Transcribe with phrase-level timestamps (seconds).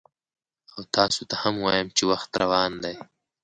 [0.73, 2.95] او تاسو ته هم وایم چې وخت روان دی،